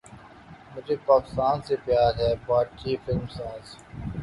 [0.73, 3.75] مجھے پاکستان سے پیار ہے بھارتی فلم ساز